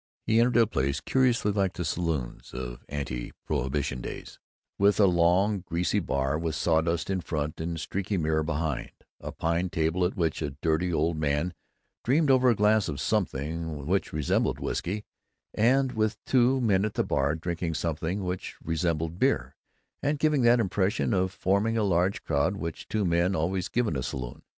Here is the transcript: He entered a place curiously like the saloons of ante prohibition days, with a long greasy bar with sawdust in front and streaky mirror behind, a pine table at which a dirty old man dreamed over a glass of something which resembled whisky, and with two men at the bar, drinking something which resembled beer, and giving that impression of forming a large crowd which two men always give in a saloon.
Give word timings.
He 0.25 0.39
entered 0.39 0.57
a 0.57 0.65
place 0.65 0.99
curiously 0.99 1.51
like 1.51 1.73
the 1.73 1.85
saloons 1.85 2.55
of 2.55 2.83
ante 2.89 3.33
prohibition 3.45 4.01
days, 4.01 4.39
with 4.79 4.99
a 4.99 5.05
long 5.05 5.59
greasy 5.59 5.99
bar 5.99 6.39
with 6.39 6.55
sawdust 6.55 7.11
in 7.11 7.21
front 7.21 7.61
and 7.61 7.79
streaky 7.79 8.17
mirror 8.17 8.41
behind, 8.41 8.89
a 9.19 9.31
pine 9.31 9.69
table 9.69 10.03
at 10.03 10.17
which 10.17 10.41
a 10.41 10.57
dirty 10.59 10.91
old 10.91 11.17
man 11.17 11.53
dreamed 12.03 12.31
over 12.31 12.49
a 12.49 12.55
glass 12.55 12.89
of 12.89 12.99
something 12.99 13.85
which 13.85 14.11
resembled 14.11 14.59
whisky, 14.59 15.05
and 15.53 15.91
with 15.91 16.17
two 16.25 16.59
men 16.59 16.83
at 16.83 16.95
the 16.95 17.03
bar, 17.03 17.35
drinking 17.35 17.75
something 17.75 18.23
which 18.23 18.55
resembled 18.63 19.19
beer, 19.19 19.55
and 20.01 20.17
giving 20.17 20.41
that 20.41 20.59
impression 20.59 21.13
of 21.13 21.31
forming 21.31 21.77
a 21.77 21.83
large 21.83 22.23
crowd 22.23 22.55
which 22.55 22.87
two 22.87 23.05
men 23.05 23.35
always 23.35 23.69
give 23.69 23.87
in 23.87 23.95
a 23.95 24.01
saloon. 24.01 24.41